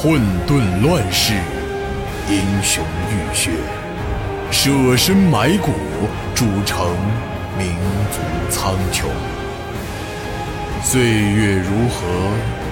[0.00, 1.34] 混沌乱世，
[2.30, 3.50] 英雄浴血，
[4.48, 5.72] 舍身埋骨，
[6.36, 6.86] 铸成
[7.58, 7.74] 民
[8.12, 9.06] 族苍穹。
[10.84, 12.06] 岁月如河，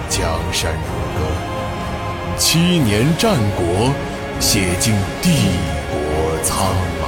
[0.08, 3.92] 江山如歌，七年战国，
[4.38, 5.30] 写尽帝
[5.90, 6.64] 国苍
[7.02, 7.06] 茫。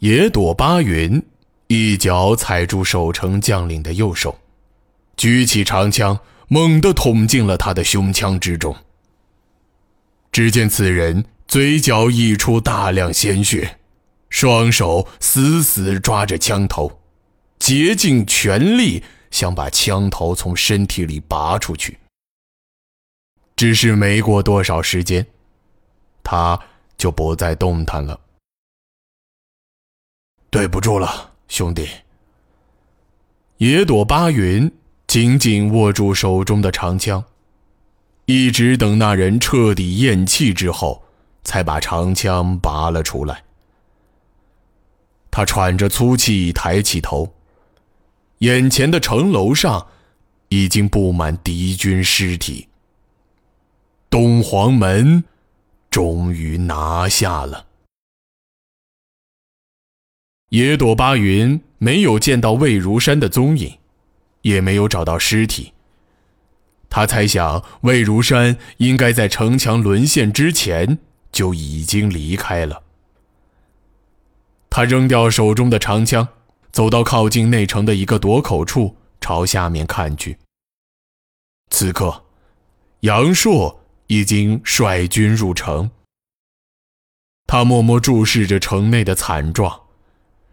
[0.00, 1.22] 野朵巴云
[1.68, 4.38] 一脚踩住守城将领的右手，
[5.16, 6.18] 举起长枪，
[6.48, 8.76] 猛地捅进了他的胸腔之中。
[10.32, 13.78] 只见此人嘴角溢出大量鲜血。
[14.30, 17.00] 双手死死抓着枪头，
[17.58, 21.98] 竭尽全力想把枪头从身体里拔出去。
[23.56, 25.26] 只是没过多少时间，
[26.22, 26.60] 他
[26.98, 28.20] 就不再动弹了。
[30.50, 31.88] 对不住了，兄弟。
[33.56, 34.70] 野朵巴云
[35.06, 37.24] 紧紧握住手中的长枪，
[38.26, 41.02] 一直等那人彻底咽气之后，
[41.42, 43.42] 才把长枪拔了出来。
[45.30, 47.34] 他喘着粗气，抬起头，
[48.38, 49.86] 眼前的城楼上
[50.48, 52.68] 已经布满敌军尸体。
[54.10, 55.24] 东皇门
[55.90, 57.67] 终于拿下了。
[60.50, 63.78] 野朵巴云没有见到魏如山的踪影，
[64.42, 65.72] 也没有找到尸体。
[66.88, 70.98] 他猜想魏如山应该在城墙沦陷之前
[71.30, 72.82] 就已经离开了。
[74.70, 76.26] 他扔掉手中的长枪，
[76.72, 80.38] 走到靠近内城的一个垛口处，朝下面看去。
[81.68, 82.24] 此刻，
[83.00, 85.90] 杨硕已经率军入城。
[87.46, 89.82] 他默默注视着城内的惨状，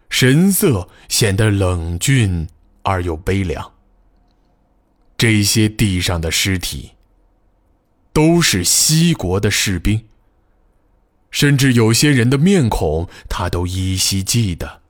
[0.08, 2.48] 神色显得冷峻
[2.82, 3.74] 而又悲凉。
[5.16, 6.92] 这些地上的尸体，
[8.12, 10.06] 都是西国的士兵。
[11.30, 14.82] 甚至有些人的面孔，他都依稀记得。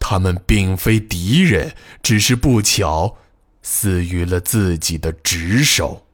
[0.00, 3.18] 他们并非敌人，只是不巧
[3.62, 6.08] 死于了自己的职守。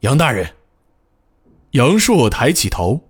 [0.00, 0.56] 杨大人，
[1.72, 3.08] 杨硕抬起头，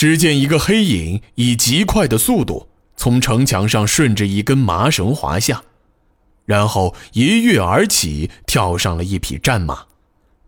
[0.00, 5.62] 只见一个黑影以极快的速度从城墙上顺着一根麻绳滑下，
[6.46, 9.84] 然后一跃而起，跳上了一匹战马。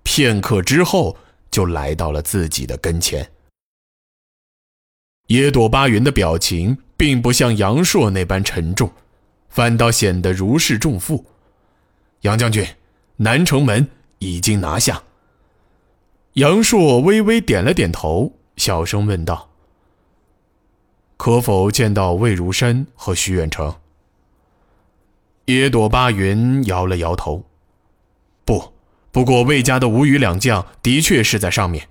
[0.04, 1.14] 片刻之后，
[1.50, 3.30] 就来到了自己的跟前。
[5.26, 8.90] 野朵巴云的表情并不像杨硕那般沉重，
[9.50, 11.26] 反倒显得如释重负。
[12.22, 12.66] 杨将军，
[13.16, 13.86] 南城门
[14.18, 15.02] 已经拿下。
[16.36, 19.50] 杨硕微微点了点头，小声问道
[21.16, 23.76] ：“可否见到魏如山和徐远成？”
[25.46, 27.44] 野朵巴云摇了摇头
[28.44, 28.72] ：“不。”
[29.12, 31.86] 不过，魏家的吴语两将的确是在上面，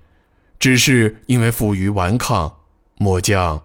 [0.58, 2.56] 只是因为负隅顽抗，
[2.96, 3.62] 末将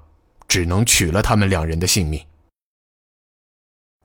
[0.48, 2.24] 只能取了他们两人的性命。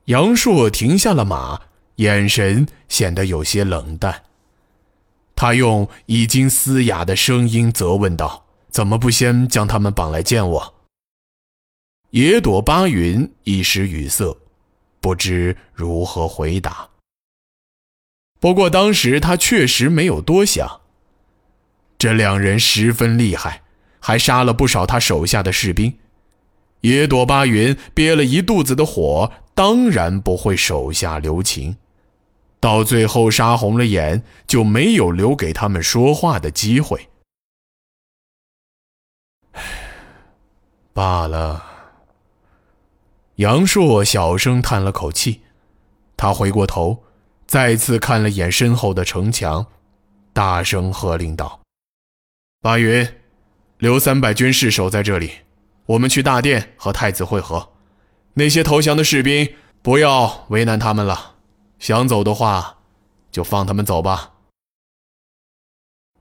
[0.05, 1.61] 杨硕停下了马，
[1.97, 4.23] 眼神显得有些冷淡。
[5.35, 8.42] 他用已经嘶哑的声音责问道
[8.73, 10.73] ：“怎么不先将他们绑来见我？”
[12.11, 14.37] 野朵巴云一时语塞，
[14.99, 16.89] 不知如何回答。
[18.39, 20.81] 不过当时他确实没有多想。
[21.97, 23.61] 这两人十分厉害，
[23.99, 25.97] 还杀了不少他手下的士兵。
[26.81, 31.77] 野朵巴云憋了一肚子的火，当然不会手下留情。
[32.59, 37.07] 到最后杀红了眼，就没有留给他们说话的机会。
[40.93, 41.63] 罢了。
[43.37, 45.41] 杨硕小声叹了口气，
[46.15, 47.03] 他回过头。
[47.45, 49.67] 再次看了眼身后的城墙，
[50.31, 51.59] 大声喝令道
[52.61, 53.07] ：“巴云，
[53.77, 55.39] 留三百军士守在这里，
[55.85, 57.73] 我们去大殿和太子会合。
[58.35, 61.35] 那些投降的士兵，不要为难他们了。
[61.77, 62.77] 想走的话，
[63.29, 64.31] 就放他们走吧。”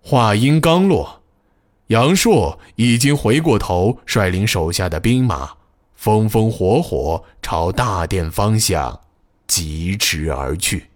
[0.02, 1.21] 话音刚落，
[1.92, 5.50] 杨硕已经回过头，率领手下的兵马，
[5.94, 8.98] 风风火火朝大殿方向
[9.46, 10.91] 疾驰而去。